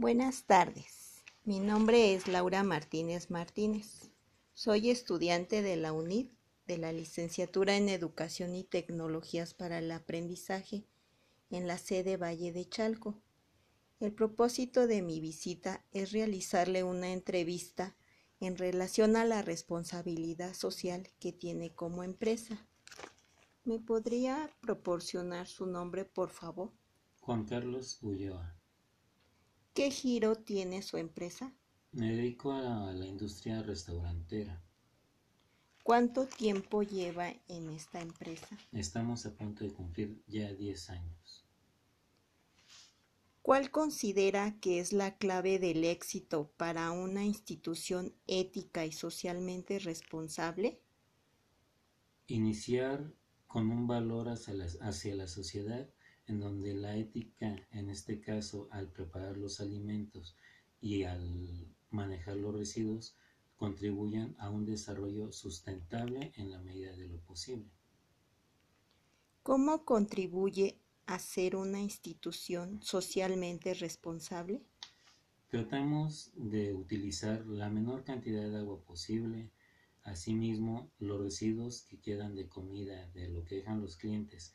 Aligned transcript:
Buenas 0.00 0.44
tardes. 0.44 1.24
Mi 1.42 1.58
nombre 1.58 2.14
es 2.14 2.28
Laura 2.28 2.62
Martínez 2.62 3.32
Martínez. 3.32 4.12
Soy 4.54 4.90
estudiante 4.90 5.60
de 5.60 5.74
la 5.74 5.92
UNID 5.92 6.28
de 6.68 6.78
la 6.78 6.92
licenciatura 6.92 7.76
en 7.76 7.88
Educación 7.88 8.54
y 8.54 8.62
Tecnologías 8.62 9.54
para 9.54 9.80
el 9.80 9.90
Aprendizaje 9.90 10.86
en 11.50 11.66
la 11.66 11.78
sede 11.78 12.16
Valle 12.16 12.52
de 12.52 12.68
Chalco. 12.68 13.20
El 13.98 14.12
propósito 14.12 14.86
de 14.86 15.02
mi 15.02 15.18
visita 15.18 15.84
es 15.90 16.12
realizarle 16.12 16.84
una 16.84 17.12
entrevista 17.12 17.96
en 18.38 18.56
relación 18.56 19.16
a 19.16 19.24
la 19.24 19.42
responsabilidad 19.42 20.54
social 20.54 21.08
que 21.18 21.32
tiene 21.32 21.74
como 21.74 22.04
empresa. 22.04 22.68
¿Me 23.64 23.80
podría 23.80 24.48
proporcionar 24.60 25.48
su 25.48 25.66
nombre, 25.66 26.04
por 26.04 26.30
favor? 26.30 26.70
Juan 27.18 27.44
Carlos 27.46 27.98
Ulloa. 28.00 28.57
¿Qué 29.78 29.92
giro 29.92 30.34
tiene 30.34 30.82
su 30.82 30.96
empresa? 30.96 31.52
Me 31.92 32.10
dedico 32.10 32.50
a 32.50 32.92
la 32.92 33.06
industria 33.06 33.62
restaurantera. 33.62 34.60
¿Cuánto 35.84 36.26
tiempo 36.26 36.82
lleva 36.82 37.32
en 37.46 37.70
esta 37.70 38.00
empresa? 38.00 38.58
Estamos 38.72 39.24
a 39.24 39.36
punto 39.36 39.62
de 39.62 39.72
cumplir 39.72 40.20
ya 40.26 40.52
10 40.52 40.90
años. 40.90 41.46
¿Cuál 43.40 43.70
considera 43.70 44.58
que 44.58 44.80
es 44.80 44.92
la 44.92 45.16
clave 45.16 45.60
del 45.60 45.84
éxito 45.84 46.50
para 46.56 46.90
una 46.90 47.24
institución 47.24 48.16
ética 48.26 48.84
y 48.84 48.90
socialmente 48.90 49.78
responsable? 49.78 50.82
Iniciar 52.26 53.14
con 53.46 53.70
un 53.70 53.86
valor 53.86 54.28
hacia 54.28 54.54
la, 54.54 54.66
hacia 54.80 55.14
la 55.14 55.28
sociedad 55.28 55.88
en 56.28 56.40
donde 56.40 56.74
la 56.74 56.96
ética, 56.96 57.66
en 57.72 57.90
este 57.90 58.20
caso 58.20 58.68
al 58.70 58.88
preparar 58.88 59.36
los 59.36 59.60
alimentos 59.60 60.36
y 60.80 61.02
al 61.04 61.66
manejar 61.90 62.36
los 62.36 62.54
residuos, 62.54 63.16
contribuyan 63.56 64.36
a 64.38 64.50
un 64.50 64.64
desarrollo 64.64 65.32
sustentable 65.32 66.32
en 66.36 66.50
la 66.50 66.60
medida 66.60 66.94
de 66.96 67.08
lo 67.08 67.18
posible. 67.20 67.66
¿Cómo 69.42 69.84
contribuye 69.84 70.78
a 71.06 71.18
ser 71.18 71.56
una 71.56 71.80
institución 71.80 72.80
socialmente 72.82 73.74
responsable? 73.74 74.62
Tratamos 75.48 76.30
de 76.34 76.74
utilizar 76.74 77.46
la 77.46 77.70
menor 77.70 78.04
cantidad 78.04 78.48
de 78.48 78.58
agua 78.58 78.78
posible, 78.84 79.50
asimismo 80.04 80.90
los 80.98 81.20
residuos 81.20 81.82
que 81.88 81.98
quedan 81.98 82.36
de 82.36 82.48
comida, 82.48 83.08
de 83.14 83.28
lo 83.28 83.44
que 83.44 83.56
dejan 83.56 83.80
los 83.80 83.96
clientes 83.96 84.52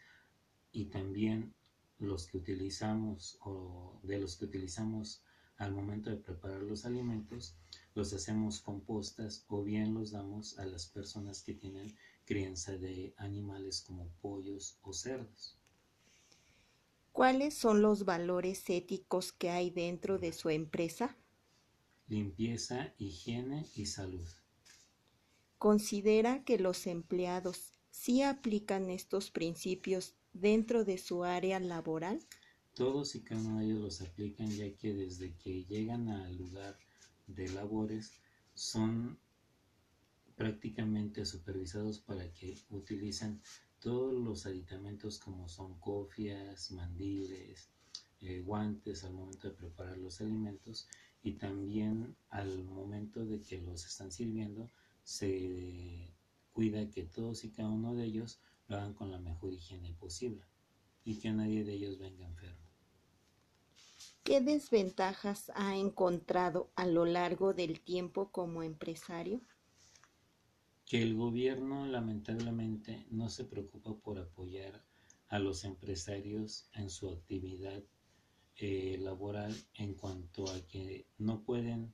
y 0.71 0.85
también 0.85 1.53
los 1.99 2.27
que 2.27 2.37
utilizamos 2.37 3.37
o 3.41 3.99
de 4.03 4.19
los 4.19 4.37
que 4.37 4.45
utilizamos 4.45 5.23
al 5.57 5.73
momento 5.73 6.09
de 6.09 6.17
preparar 6.17 6.61
los 6.61 6.85
alimentos, 6.85 7.55
los 7.95 8.11
hacemos 8.13 8.59
compostas 8.59 9.45
o 9.47 9.63
bien 9.63 9.93
los 9.93 10.11
damos 10.11 10.57
a 10.59 10.65
las 10.65 10.87
personas 10.87 11.43
que 11.43 11.53
tienen 11.53 11.95
crianza 12.25 12.77
de 12.77 13.13
animales 13.17 13.81
como 13.81 14.09
pollos 14.21 14.77
o 14.81 14.93
cerdos. 14.93 15.57
¿Cuáles 17.11 17.53
son 17.53 17.81
los 17.83 18.05
valores 18.05 18.67
éticos 18.69 19.31
que 19.31 19.51
hay 19.51 19.69
dentro 19.69 20.17
de 20.17 20.33
su 20.33 20.49
empresa? 20.49 21.15
Limpieza, 22.07 22.93
higiene 22.97 23.67
y 23.75 23.85
salud. 23.85 24.27
¿Considera 25.59 26.43
que 26.43 26.57
los 26.57 26.87
empleados 26.87 27.73
sí 27.91 28.23
aplican 28.23 28.89
estos 28.89 29.29
principios 29.29 30.15
dentro 30.33 30.83
de 30.83 30.97
su 30.97 31.23
área 31.23 31.59
laboral? 31.59 32.19
Todos 32.73 33.15
y 33.15 33.21
cada 33.21 33.41
uno 33.41 33.59
de 33.59 33.65
ellos 33.65 33.81
los 33.81 34.01
aplican 34.01 34.49
ya 34.49 34.75
que 34.75 34.93
desde 34.93 35.35
que 35.37 35.65
llegan 35.65 36.09
al 36.09 36.35
lugar 36.37 36.77
de 37.27 37.49
labores 37.49 38.13
son 38.53 39.17
prácticamente 40.35 41.25
supervisados 41.25 41.99
para 41.99 42.31
que 42.33 42.57
utilicen 42.69 43.41
todos 43.79 44.13
los 44.13 44.45
aditamentos 44.45 45.19
como 45.19 45.47
son 45.47 45.77
cofias, 45.79 46.71
mandiles, 46.71 47.69
eh, 48.21 48.41
guantes 48.41 49.03
al 49.03 49.13
momento 49.13 49.49
de 49.49 49.53
preparar 49.53 49.97
los 49.97 50.21
alimentos 50.21 50.87
y 51.21 51.33
también 51.33 52.15
al 52.29 52.63
momento 52.63 53.25
de 53.25 53.41
que 53.41 53.61
los 53.61 53.85
están 53.85 54.11
sirviendo 54.11 54.69
se 55.03 56.13
cuida 56.53 56.89
que 56.89 57.03
todos 57.03 57.43
y 57.43 57.51
cada 57.51 57.69
uno 57.69 57.93
de 57.93 58.05
ellos 58.05 58.39
lo 58.67 58.77
hagan 58.77 58.93
con 58.93 59.11
la 59.11 59.19
mejor 59.19 59.53
higiene 59.53 59.93
posible 59.93 60.43
y 61.03 61.19
que 61.19 61.31
nadie 61.31 61.63
de 61.63 61.73
ellos 61.73 61.97
venga 61.97 62.25
enfermo. 62.25 62.63
¿Qué 64.23 64.39
desventajas 64.39 65.51
ha 65.55 65.75
encontrado 65.75 66.71
a 66.75 66.85
lo 66.85 67.05
largo 67.05 67.53
del 67.53 67.81
tiempo 67.81 68.31
como 68.31 68.63
empresario? 68.63 69.41
Que 70.85 71.01
el 71.01 71.15
gobierno 71.15 71.85
lamentablemente 71.85 73.05
no 73.09 73.29
se 73.29 73.43
preocupa 73.43 73.93
por 73.95 74.19
apoyar 74.19 74.81
a 75.27 75.39
los 75.39 75.65
empresarios 75.65 76.69
en 76.73 76.89
su 76.89 77.09
actividad 77.09 77.83
eh, 78.55 78.97
laboral 78.99 79.53
en 79.73 79.95
cuanto 79.95 80.49
a 80.49 80.67
que 80.67 81.07
no 81.17 81.43
pueden 81.43 81.93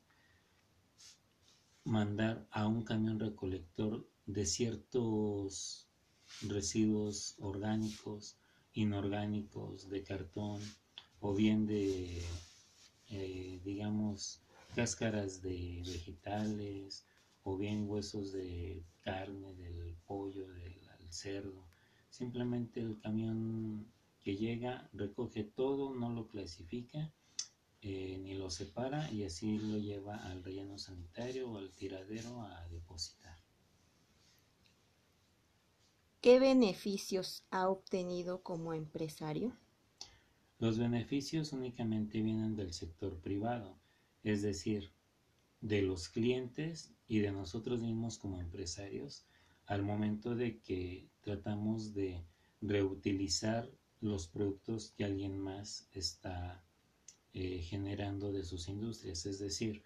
mandar 1.84 2.46
a 2.52 2.68
un 2.68 2.84
camión 2.84 3.20
recolector 3.20 4.08
de 4.26 4.46
ciertos 4.46 5.89
residuos 6.42 7.36
orgánicos, 7.40 8.38
inorgánicos, 8.74 9.90
de 9.90 10.04
cartón 10.04 10.62
o 11.20 11.34
bien 11.34 11.66
de, 11.66 12.22
eh, 13.10 13.60
digamos, 13.64 14.42
cáscaras 14.76 15.42
de 15.42 15.84
vegetales 15.86 17.06
o 17.44 17.58
bien 17.58 17.90
huesos 17.90 18.32
de 18.32 18.84
carne, 19.04 19.54
del 19.56 19.96
pollo, 20.08 20.48
del 20.48 20.76
cerdo. 21.10 21.66
Simplemente 22.10 22.80
el 22.80 23.00
camión 23.00 23.88
que 24.22 24.36
llega 24.36 24.90
recoge 24.94 25.44
todo, 25.44 25.96
no 25.96 26.12
lo 26.12 26.28
clasifica 26.28 27.12
eh, 27.82 28.20
ni 28.22 28.34
lo 28.34 28.50
separa 28.50 29.10
y 29.12 29.24
así 29.24 29.58
lo 29.58 29.78
lleva 29.78 30.18
al 30.18 30.44
relleno 30.44 30.78
sanitario 30.78 31.50
o 31.50 31.58
al 31.58 31.72
tiradero 31.72 32.42
a 32.42 32.68
depositar. 32.68 33.39
¿Qué 36.22 36.38
beneficios 36.38 37.46
ha 37.50 37.70
obtenido 37.70 38.44
como 38.44 38.74
empresario? 38.74 39.56
Los 40.58 40.78
beneficios 40.78 41.54
únicamente 41.54 42.22
vienen 42.22 42.58
del 42.58 42.74
sector 42.74 43.22
privado, 43.22 43.80
es 44.24 44.42
decir, 44.42 44.92
de 45.62 45.82
los 45.82 46.10
clientes 46.10 46.94
y 47.08 47.20
de 47.20 47.32
nosotros 47.32 47.82
mismos 47.82 48.18
como 48.18 48.42
empresarios 48.42 49.26
al 49.66 49.84
momento 49.84 50.36
de 50.36 50.60
que 50.60 51.08
tratamos 51.22 51.94
de 51.94 52.22
reutilizar 52.60 53.72
los 54.02 54.28
productos 54.28 54.92
que 54.98 55.06
alguien 55.06 55.40
más 55.40 55.88
está 55.94 56.66
eh, 57.32 57.62
generando 57.62 58.34
de 58.34 58.44
sus 58.44 58.68
industrias. 58.68 59.26
Es 59.26 59.40
decir, 59.40 59.84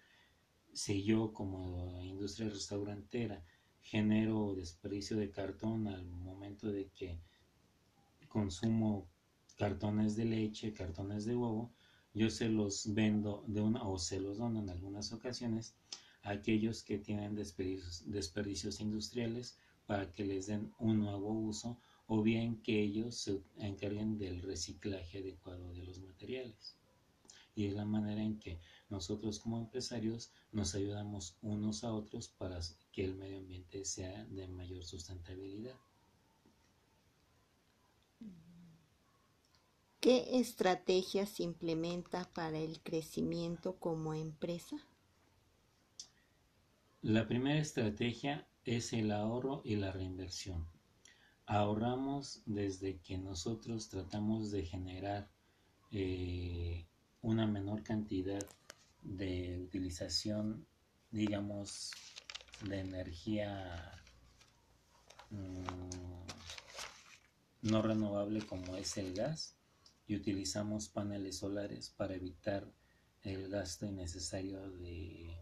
si 0.72 1.04
yo 1.04 1.32
como 1.32 2.02
industria 2.02 2.48
restaurantera 2.48 3.44
genero 3.84 4.54
desperdicio 4.56 5.16
de 5.16 5.30
cartón 5.30 5.86
al 5.88 6.04
momento 6.06 6.68
de 6.68 6.88
que 6.88 7.18
consumo 8.28 9.06
cartones 9.56 10.16
de 10.16 10.24
leche, 10.24 10.72
cartones 10.72 11.24
de 11.24 11.36
huevo, 11.36 11.70
yo 12.14 12.30
se 12.30 12.48
los 12.48 12.92
vendo 12.94 13.44
de 13.46 13.60
una 13.60 13.86
o 13.86 13.98
se 13.98 14.20
los 14.20 14.38
dono 14.38 14.60
en 14.60 14.70
algunas 14.70 15.12
ocasiones 15.12 15.74
a 16.22 16.30
aquellos 16.30 16.82
que 16.82 16.98
tienen 16.98 17.34
desperdicios, 17.34 18.10
desperdicios 18.10 18.80
industriales 18.80 19.58
para 19.86 20.10
que 20.10 20.24
les 20.24 20.46
den 20.46 20.72
un 20.78 21.00
nuevo 21.00 21.30
uso 21.32 21.78
o 22.06 22.22
bien 22.22 22.62
que 22.62 22.80
ellos 22.80 23.16
se 23.16 23.40
encarguen 23.58 24.18
del 24.18 24.42
reciclaje 24.42 25.18
adecuado 25.18 25.72
de 25.74 25.84
los 25.84 26.00
materiales. 26.00 26.76
Y 27.54 27.66
es 27.66 27.74
la 27.74 27.84
manera 27.84 28.22
en 28.22 28.38
que 28.38 28.60
nosotros 28.88 29.38
como 29.38 29.58
empresarios 29.58 30.32
nos 30.52 30.74
ayudamos 30.74 31.36
unos 31.42 31.84
a 31.84 31.92
otros 31.92 32.28
para 32.28 32.60
que 32.92 33.04
el 33.04 33.14
medio 33.14 33.38
ambiente 33.38 33.84
sea 33.84 34.24
de 34.24 34.48
mayor 34.48 34.84
sustentabilidad. 34.84 35.76
¿Qué 40.00 40.38
estrategias 40.38 41.40
implementa 41.40 42.28
para 42.34 42.58
el 42.58 42.82
crecimiento 42.82 43.76
como 43.78 44.12
empresa? 44.12 44.76
La 47.00 47.26
primera 47.26 47.58
estrategia 47.58 48.46
es 48.64 48.92
el 48.92 49.10
ahorro 49.12 49.62
y 49.64 49.76
la 49.76 49.92
reinversión. 49.92 50.66
Ahorramos 51.46 52.42
desde 52.44 52.98
que 52.98 53.16
nosotros 53.16 53.88
tratamos 53.88 54.50
de 54.50 54.64
generar 54.64 55.30
eh, 55.90 56.86
una 57.24 57.46
menor 57.46 57.82
cantidad 57.82 58.46
de 59.02 59.58
utilización, 59.62 60.66
digamos, 61.10 61.90
de 62.68 62.80
energía 62.80 63.98
mm, 65.30 65.64
no 67.62 67.80
renovable 67.80 68.46
como 68.46 68.76
es 68.76 68.98
el 68.98 69.14
gas 69.14 69.56
y 70.06 70.16
utilizamos 70.16 70.90
paneles 70.90 71.38
solares 71.38 71.88
para 71.88 72.14
evitar 72.14 72.70
el 73.22 73.48
gasto 73.48 73.86
innecesario 73.86 74.70
de, 74.72 75.34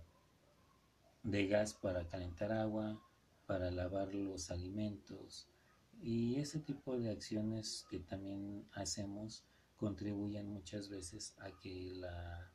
de 1.25 1.47
gas 1.49 1.75
para 1.75 2.07
calentar 2.07 2.53
agua, 2.53 3.03
para 3.45 3.73
lavar 3.73 4.15
los 4.15 4.53
alimentos 4.53 5.49
y 6.01 6.37
ese 6.37 6.61
tipo 6.61 6.97
de 6.97 7.11
acciones 7.11 7.87
que 7.91 7.99
también 7.99 8.69
hacemos 8.73 9.45
contribuyen 9.83 10.47
muchas 10.47 10.89
veces 10.89 11.35
a 11.39 11.51
que 11.61 11.93
la 11.97 12.53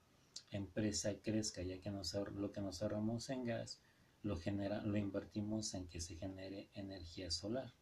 empresa 0.50 1.14
crezca 1.22 1.62
ya 1.62 1.82
que 1.82 1.92
nos 1.92 2.14
lo 2.14 2.54
que 2.54 2.62
nos 2.62 2.82
ahorramos 2.82 3.30
en 3.30 3.44
gas 3.44 3.82
lo 4.24 4.38
genera 4.38 4.82
lo 4.82 4.98
invertimos 4.98 5.74
en 5.74 5.90
que 5.90 6.00
se 6.00 6.16
genere 6.16 6.70
energía 6.74 7.30
solar 7.30 7.74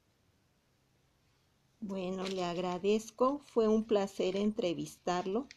bueno 1.80 2.24
le 2.28 2.44
agradezco 2.44 3.38
fue 3.54 3.68
un 3.68 3.86
placer 3.86 4.36
entrevistarlo 4.36 5.48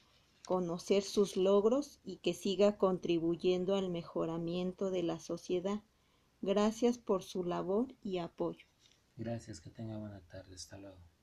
conocer 0.48 1.02
sus 1.02 1.36
logros 1.36 2.00
y 2.04 2.16
que 2.16 2.32
siga 2.32 2.78
contribuyendo 2.78 3.74
al 3.74 3.90
mejoramiento 3.90 4.90
de 4.90 5.02
la 5.02 5.18
sociedad. 5.20 5.82
Gracias 6.40 6.96
por 6.96 7.22
su 7.22 7.44
labor 7.44 7.94
y 8.02 8.16
apoyo. 8.16 8.66
Gracias, 9.14 9.60
que 9.60 9.68
tenga 9.68 9.98
buena 9.98 10.20
tarde. 10.20 10.54
Hasta 10.54 10.78
luego. 10.78 11.17